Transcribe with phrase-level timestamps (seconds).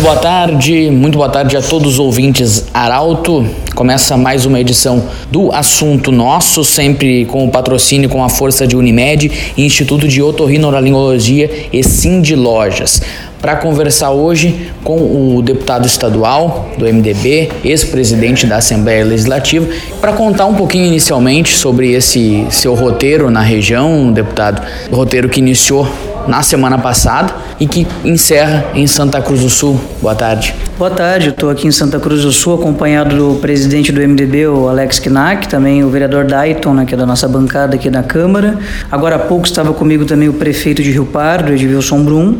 [0.00, 3.46] boa tarde, muito boa tarde a todos os ouvintes Arauto.
[3.74, 8.76] Começa mais uma edição do Assunto Nosso, sempre com o patrocínio com a força de
[8.76, 13.00] Unimed, Instituto de Otorrinolaringologia e Cindy Lojas.
[13.40, 19.66] Para conversar hoje com o deputado estadual do MDB, ex-presidente da Assembleia Legislativa,
[20.00, 25.86] para contar um pouquinho inicialmente sobre esse seu roteiro na região, deputado, roteiro que iniciou
[26.28, 29.80] na semana passada e que encerra em Santa Cruz do Sul.
[30.00, 30.54] Boa tarde.
[30.78, 34.68] Boa tarde, estou aqui em Santa Cruz do Sul acompanhado do presidente do MDB, o
[34.68, 38.58] Alex Knack, também o vereador Dayton, né, que é da nossa bancada aqui na Câmara.
[38.90, 42.38] Agora há pouco estava comigo também o prefeito de Rio Pardo, Edilson Brum.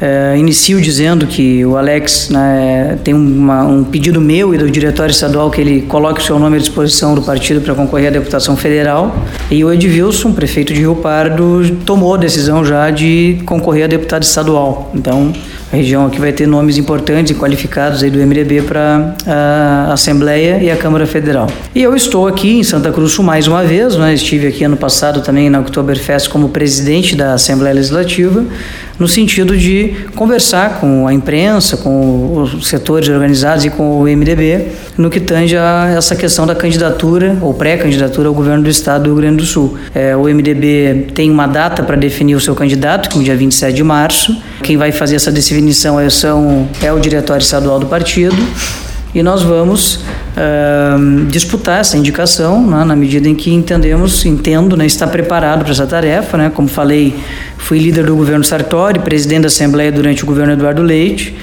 [0.00, 5.12] É, inicio dizendo que o Alex né, tem uma, um pedido meu e do diretório
[5.12, 8.56] estadual que ele coloque o seu nome à disposição do partido para concorrer à deputação
[8.56, 9.14] federal.
[9.50, 14.22] E o Edvilson, prefeito de Rio Pardo, tomou a decisão já de concorrer a deputado
[14.22, 14.90] estadual.
[14.94, 15.32] Então,
[15.72, 20.58] a região aqui vai ter nomes importantes e qualificados aí do MDB para a Assembleia
[20.60, 21.46] e a Câmara Federal.
[21.72, 24.12] E eu estou aqui em Santa Cruz mais uma vez, né?
[24.12, 28.44] estive aqui ano passado também na Oktoberfest como presidente da Assembleia Legislativa,
[28.98, 34.66] no sentido de conversar com a imprensa, com os setores organizados e com o MDB
[34.98, 39.10] no que tange a essa questão da candidatura ou pré-candidatura ao governo do estado do
[39.10, 39.78] Rio Grande do Sul.
[39.94, 43.36] É, o MDB tem uma data para definir o seu candidato, que é o dia
[43.36, 44.36] 27 de março.
[44.62, 48.36] Quem vai fazer essa definição é, são, é o diretório estadual do partido
[49.14, 54.86] e nós vamos uh, disputar essa indicação né, na medida em que entendemos, entendo, né,
[54.86, 56.38] estar preparado para essa tarefa.
[56.38, 57.14] Né, como falei,
[57.58, 61.34] fui líder do governo Sartori, presidente da Assembleia durante o governo Eduardo Leite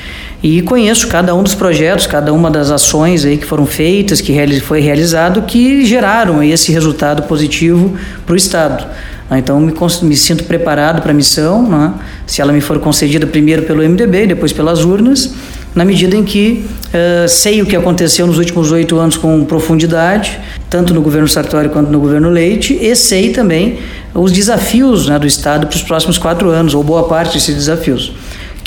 [0.41, 4.59] e conheço cada um dos projetos, cada uma das ações aí que foram feitas, que
[4.61, 8.85] foi realizado, que geraram esse resultado positivo para o Estado.
[9.29, 11.93] Ah, então, me, me sinto preparado para a missão, né?
[12.25, 15.33] se ela me for concedida primeiro pelo MDB, depois pelas urnas,
[15.75, 20.39] na medida em que uh, sei o que aconteceu nos últimos oito anos com profundidade,
[20.69, 23.79] tanto no governo Sartori quanto no governo Leite, e sei também
[24.13, 28.13] os desafios né, do Estado para os próximos quatro anos, ou boa parte desses desafios,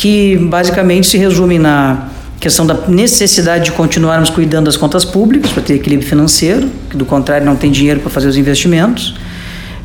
[0.00, 2.08] que basicamente se resumem na
[2.40, 7.04] questão da necessidade de continuarmos cuidando das contas públicas para ter equilíbrio financeiro, que do
[7.04, 9.14] contrário não tem dinheiro para fazer os investimentos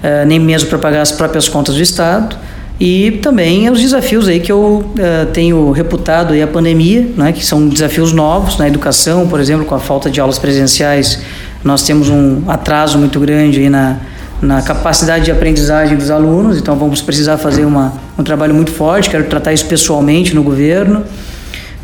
[0.02, 2.38] eh, nem mesmo para pagar as próprias contas do Estado.
[2.80, 7.46] E também os desafios aí que eu uh, tenho reputado aí a pandemia, né, que
[7.46, 11.20] são desafios novos na educação, por exemplo, com a falta de aulas presenciais,
[11.64, 13.98] nós temos um atraso muito grande aí na,
[14.42, 19.10] na capacidade de aprendizagem dos alunos, então vamos precisar fazer uma, um trabalho muito forte,
[19.10, 21.04] quero tratar isso pessoalmente no governo.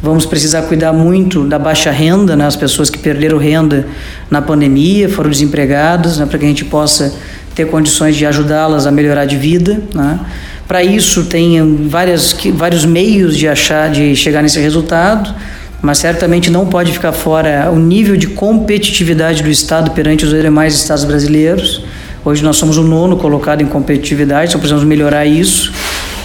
[0.04, 3.88] Vamos precisar cuidar muito da baixa renda, né, as pessoas que perderam renda
[4.32, 7.14] na pandemia, foram desempregadas, né, para que a gente possa
[7.54, 9.80] ter condições de ajudá-las a melhorar de vida.
[9.94, 10.20] Né?
[10.68, 15.34] Para isso tem várias, vários meios de achar, de chegar nesse resultado,
[15.82, 20.74] mas certamente não pode ficar fora o nível de competitividade do Estado perante os demais
[20.74, 21.84] estados brasileiros.
[22.24, 25.74] Hoje nós somos o nono colocado em competitividade, então precisamos melhorar isso.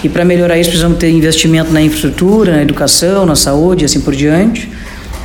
[0.04, 4.00] E para melhorar isso precisamos ter investimento na infraestrutura, na educação, na saúde e assim
[4.00, 4.70] por diante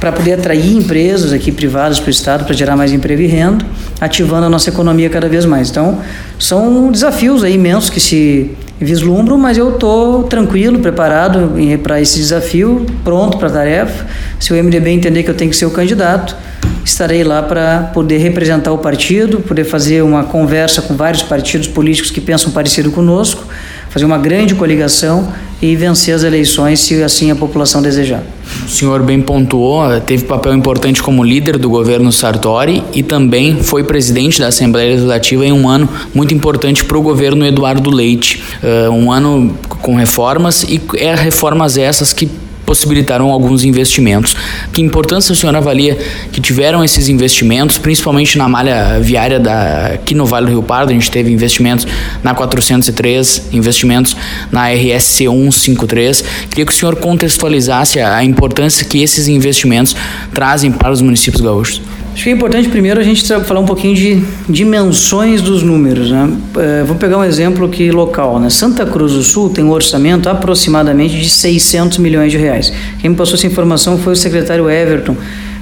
[0.01, 3.63] para poder atrair empresas aqui privadas para o Estado, para gerar mais emprego e renda,
[3.99, 5.69] ativando a nossa economia cada vez mais.
[5.69, 5.99] Então,
[6.39, 8.49] são desafios imensos que se
[8.79, 11.51] vislumbram, mas eu estou tranquilo, preparado
[11.83, 14.07] para esse desafio, pronto para a tarefa.
[14.39, 16.35] Se o MDB entender que eu tenho que ser o candidato,
[16.83, 22.11] estarei lá para poder representar o partido, poder fazer uma conversa com vários partidos políticos
[22.11, 23.43] que pensam parecido conosco,
[23.89, 25.31] fazer uma grande coligação
[25.61, 28.23] e vencer as eleições se assim a população desejar.
[28.65, 33.83] O senhor bem pontuou, teve papel importante como líder do governo Sartori e também foi
[33.83, 38.43] presidente da Assembleia Legislativa em um ano muito importante para o governo Eduardo Leite.
[38.63, 42.29] Uh, um ano com reformas e é reformas essas que
[42.71, 44.33] possibilitaram alguns investimentos.
[44.71, 45.97] Que importância o senhor avalia
[46.31, 50.89] que tiveram esses investimentos, principalmente na malha viária da, aqui no Vale do Rio Pardo?
[50.89, 51.85] A gente teve investimentos
[52.23, 54.15] na 403, investimentos
[54.49, 56.23] na RSC 153.
[56.49, 59.93] Queria que o senhor contextualizasse a, a importância que esses investimentos
[60.33, 61.81] trazem para os municípios gaúchos.
[62.13, 66.11] Acho que é importante primeiro a gente falar um pouquinho de dimensões dos números.
[66.11, 66.37] Né?
[66.57, 68.37] É, vou pegar um exemplo aqui local.
[68.39, 68.49] Né?
[68.49, 72.71] Santa Cruz do Sul tem um orçamento aproximadamente de 600 milhões de reais.
[72.99, 75.15] Quem me passou essa informação foi o secretário Everton,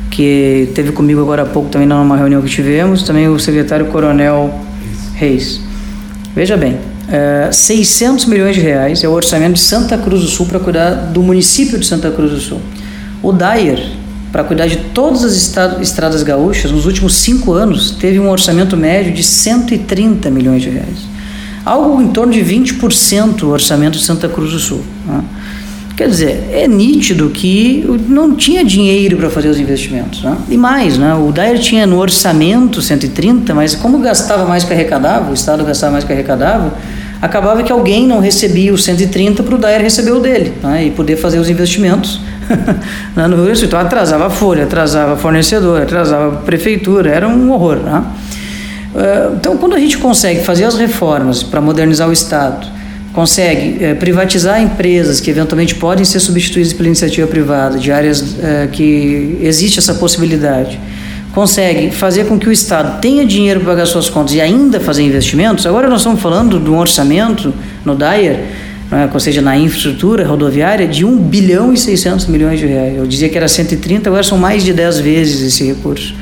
[0.10, 4.52] que teve comigo agora há pouco também numa reunião que tivemos, também o secretário Coronel
[5.14, 5.62] Reis.
[6.36, 10.48] Veja bem, é, 600 milhões de reais é o orçamento de Santa Cruz do Sul
[10.48, 12.62] para cuidar do município de Santa Cruz do Sul.
[13.22, 13.99] O Dyer,
[14.32, 15.34] para cuidar de todas as
[15.82, 21.08] estradas gaúchas, nos últimos cinco anos, teve um orçamento médio de 130 milhões de reais.
[21.66, 24.82] Algo em torno de 20% do orçamento de Santa Cruz do Sul.
[25.06, 25.24] Né?
[25.98, 30.24] Quer dizer, é nítido que não tinha dinheiro para fazer os investimentos.
[30.24, 30.38] Né?
[30.50, 31.14] E mais, né?
[31.16, 35.92] o Dyer tinha no orçamento 130, mas como gastava mais que arrecadava, o Estado gastava
[35.92, 36.74] mais que arrecadava,
[37.22, 40.86] acabava que alguém não recebia os 130 para o Dyer receber o dele né?
[40.86, 42.22] e poder fazer os investimentos
[43.16, 43.68] no Rio Grande do Sul.
[43.68, 47.78] Então atrasava a folha, atrasava fornecedor, atrasava a prefeitura, era um horror.
[47.78, 48.04] Né?
[48.96, 52.68] Eh, então, quando a gente consegue fazer as reformas para modernizar o Estado,
[53.14, 58.68] consegue é, privatizar empresas que eventualmente podem ser substituídas pela iniciativa privada, de áreas é,
[58.72, 60.80] que existe essa possibilidade,
[61.34, 65.04] consegue fazer com que o Estado tenha dinheiro para pagar suas contas e ainda fazer
[65.04, 65.66] investimentos.
[65.66, 67.54] Agora nós estamos falando de um orçamento
[67.84, 68.40] no DAIR,
[68.92, 72.98] né, ou seja, na infraestrutura rodoviária, de 1 bilhão e 600 milhões de reais.
[72.98, 76.14] Eu dizia que era 130, agora são mais de 10 vezes esse recurso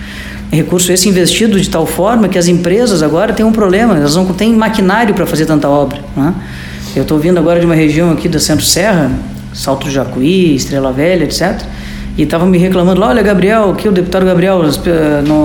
[0.52, 4.26] recurso esse investido de tal forma que as empresas agora têm um problema, elas não
[4.28, 6.00] têm maquinário para fazer tanta obra.
[6.16, 6.34] Né?
[6.96, 9.12] Eu estou vindo agora de uma região aqui da Centro-Serra,
[9.54, 11.62] Salto do Jacuí, Estrela Velha, etc.
[12.18, 14.62] E estavam me reclamando olha, Gabriel, aqui o deputado Gabriel,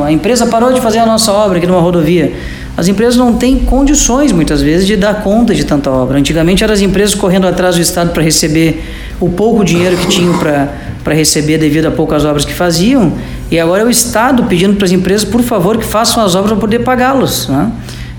[0.05, 2.33] a empresa parou de fazer a nossa obra aqui numa rodovia.
[2.77, 6.19] As empresas não têm condições, muitas vezes, de dar conta de tanta obra.
[6.19, 8.83] Antigamente eram as empresas correndo atrás do Estado para receber
[9.21, 13.13] o pouco dinheiro que tinham para receber devido a poucas obras que faziam,
[13.51, 16.53] e agora é o Estado pedindo para as empresas, por favor, que façam as obras
[16.53, 17.49] para poder pagá-las.
[17.49, 17.71] Né?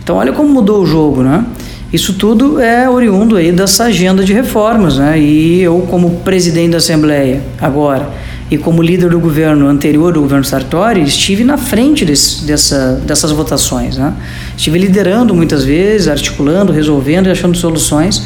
[0.04, 1.24] Então, olha como mudou o jogo.
[1.24, 1.44] Né?
[1.92, 5.20] Isso tudo é oriundo aí dessa agenda de reformas, né?
[5.20, 8.10] E eu, como presidente da Assembleia, agora,
[8.52, 13.32] e como líder do governo anterior, do governo Sartori, estive na frente desse, dessa, dessas
[13.32, 14.14] votações, né?
[14.56, 18.22] Estive liderando muitas vezes, articulando, resolvendo e achando soluções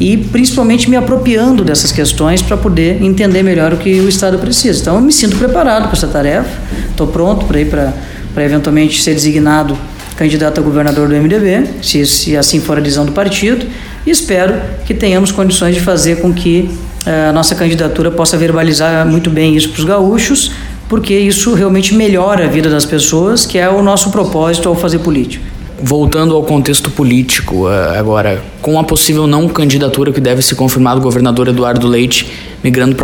[0.00, 4.80] e principalmente me apropriando dessas questões para poder entender melhor o que o Estado precisa.
[4.80, 6.50] Então, eu me sinto preparado para essa tarefa,
[6.90, 9.76] estou pronto para ir para eventualmente ser designado
[10.16, 13.64] candidato a governador do MDB, se, se assim for a decisão do partido,
[14.04, 14.54] e espero
[14.84, 16.68] que tenhamos condições de fazer com que
[17.06, 20.52] a nossa candidatura possa verbalizar muito bem isso para os gaúchos,
[20.88, 24.98] porque isso realmente melhora a vida das pessoas, que é o nosso propósito ao fazer
[25.00, 25.44] política.
[25.80, 30.96] Voltando ao contexto político, eh, agora, com a possível não candidatura que deve se confirmar
[30.96, 32.28] do governador Eduardo Leite,
[32.64, 32.96] migrando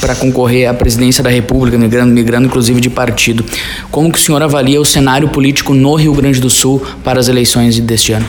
[0.00, 3.44] para concorrer à presidência da República, migrando, migrando inclusive de partido,
[3.90, 7.28] como que o senhor avalia o cenário político no Rio Grande do Sul para as
[7.28, 8.26] eleições deste ano?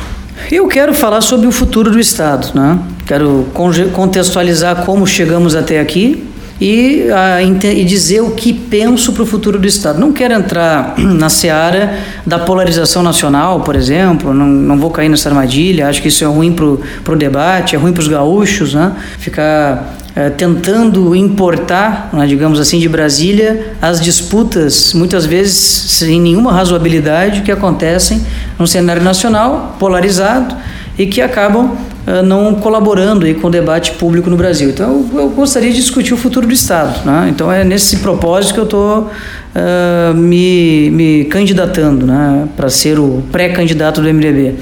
[0.51, 2.79] Eu quero falar sobre o futuro do Estado, né?
[3.05, 3.47] Quero
[3.93, 6.27] contextualizar como chegamos até aqui,
[6.59, 9.99] e, a, e dizer o que penso para o futuro do Estado.
[9.99, 15.29] Não quero entrar na seara da polarização nacional, por exemplo, não, não vou cair nessa
[15.29, 18.93] armadilha, acho que isso é ruim para o debate, é ruim para os gaúchos, né?
[19.19, 26.51] ficar é, tentando importar, né, digamos assim, de Brasília as disputas, muitas vezes sem nenhuma
[26.51, 28.25] razoabilidade, que acontecem
[28.57, 30.55] no cenário nacional, polarizado,
[30.97, 31.77] e que acabam
[32.07, 34.69] uh, não colaborando aí com o debate público no Brasil.
[34.69, 37.05] Então, eu, eu gostaria de discutir o futuro do Estado.
[37.05, 37.27] Né?
[37.29, 43.23] Então, é nesse propósito que eu estou uh, me, me candidatando né, para ser o
[43.31, 44.49] pré-candidato do MDB.
[44.49, 44.55] Uh,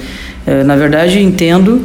[0.46, 1.82] eh, na verdade, entendo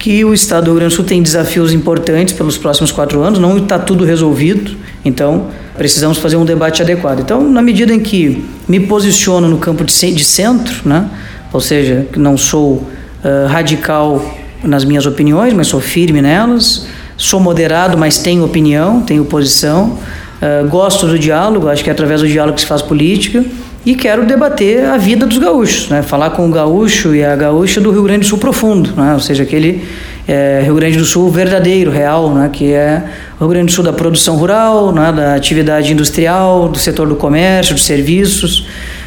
[0.00, 3.38] que o Estado do Rio Grande do Sul tem desafios importantes pelos próximos quatro anos,
[3.38, 4.74] não está tudo resolvido,
[5.04, 7.20] então precisamos fazer um debate adequado.
[7.20, 11.06] Então, na medida em que me posiciono no campo de centro, né,
[11.52, 14.24] ou seja, não sou uh, radical
[14.62, 16.86] nas minhas opiniões, mas sou firme nelas.
[17.16, 19.98] Sou moderado, mas tenho opinião, tenho posição.
[20.40, 23.44] Uh, gosto do diálogo, acho que é através do diálogo que se faz política.
[23.84, 26.02] E quero debater a vida dos gaúchos, né?
[26.02, 29.14] falar com o gaúcho e a gaúcha do Rio Grande do Sul profundo, né?
[29.14, 29.82] ou seja, aquele
[30.28, 32.50] é, Rio Grande do Sul verdadeiro, real, né?
[32.52, 33.02] que é
[33.36, 35.10] o Rio Grande do Sul da produção rural, né?
[35.12, 38.66] da atividade industrial, do setor do comércio, dos serviços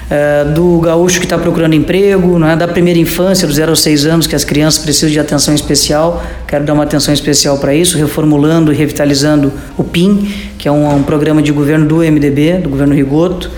[0.10, 2.56] é, do gaúcho que está procurando emprego, é?
[2.56, 6.24] da primeira infância, dos 0 aos 6 anos, que as crianças precisam de atenção especial.
[6.48, 10.96] Quero dar uma atenção especial para isso, reformulando e revitalizando o PIN, que é um,
[10.96, 13.50] um, programa de governo do MDB, do governo Rigoto.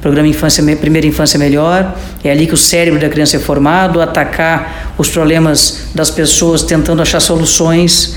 [0.00, 4.92] Programa Infância, Primeira Infância Melhor, é ali que o cérebro da criança é formado, atacar
[4.98, 8.14] os problemas das pessoas, tentando achar soluções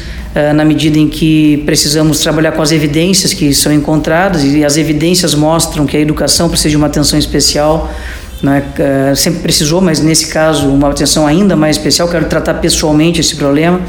[0.53, 5.33] na medida em que precisamos trabalhar com as evidências que são encontradas e as evidências
[5.33, 7.91] mostram que a educação precisa de uma atenção especial.
[8.41, 8.63] Né?
[8.77, 12.07] Uh, sempre precisou, mas nesse caso uma atenção ainda mais especial.
[12.07, 13.81] Quero tratar pessoalmente esse problema.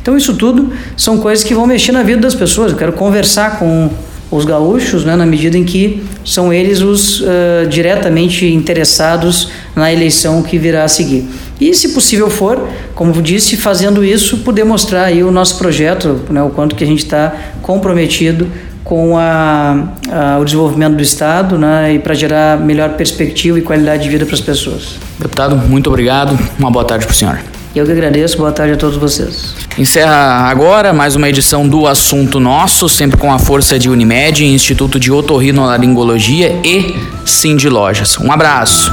[0.00, 2.72] Então isso tudo são coisas que vão mexer na vida das pessoas.
[2.72, 3.90] Eu quero conversar com
[4.30, 7.24] os gaúchos, né, na medida em que são eles os uh,
[7.68, 11.24] diretamente interessados na eleição que virá a seguir.
[11.60, 16.42] E, se possível for, como disse, fazendo isso, poder mostrar aí o nosso projeto, né,
[16.42, 18.46] o quanto que a gente está comprometido
[18.84, 24.02] com a, a, o desenvolvimento do Estado né, e para gerar melhor perspectiva e qualidade
[24.02, 24.96] de vida para as pessoas.
[25.18, 26.38] Deputado, muito obrigado.
[26.58, 27.40] Uma boa tarde para o senhor.
[27.74, 29.52] Eu que agradeço, boa tarde a todos vocês.
[29.76, 35.00] Encerra agora mais uma edição do Assunto Nosso, sempre com a força de Unimed, Instituto
[35.00, 36.94] de Otorrinolaringologia e
[37.26, 38.16] Cindy Lojas.
[38.18, 38.92] Um abraço.